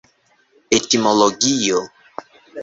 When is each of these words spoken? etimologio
etimologio 0.77 1.77